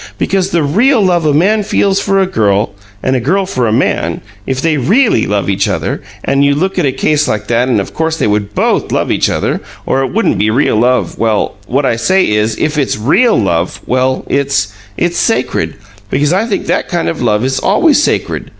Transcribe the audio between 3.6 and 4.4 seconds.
a man,